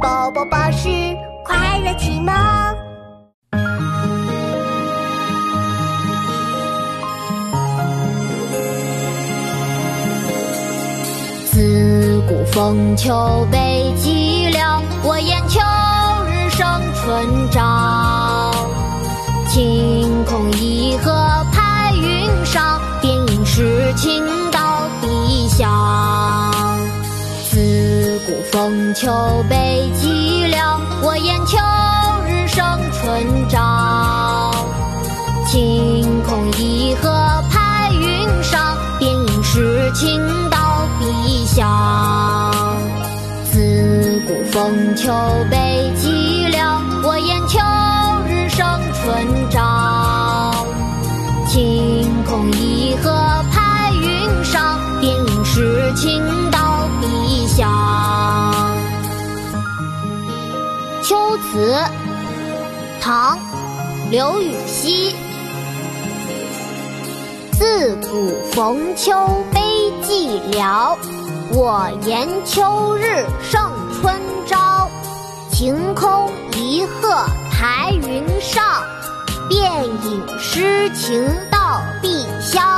[0.00, 0.88] 宝宝巴士
[1.44, 2.32] 快乐启蒙。
[11.50, 15.60] 自古逢秋悲寂寥，我言秋
[16.28, 18.52] 日胜春朝。
[19.48, 21.10] 晴空一鹤
[21.52, 24.24] 排云上，便引诗情
[28.58, 31.56] 自古逢秋悲寂寥，我言秋
[32.26, 34.50] 日胜春朝。
[35.46, 37.08] 晴空一鹤
[37.52, 42.52] 排云上，便引诗情到碧霄。
[43.44, 45.12] 自古逢秋
[45.48, 47.60] 悲寂寥，我言秋
[48.26, 50.66] 日胜春朝。
[51.46, 53.08] 晴空一鹤
[53.52, 56.47] 排云上，便应是青
[61.08, 61.74] 秋词》
[63.00, 63.38] 唐·
[64.10, 65.16] 刘禹锡。
[67.52, 69.58] 自古逢秋悲
[70.02, 70.94] 寂寥，
[71.54, 73.58] 我言秋日胜
[73.94, 74.90] 春朝。
[75.50, 78.62] 晴空一鹤排云上，
[79.48, 82.77] 便引诗情到碧霄。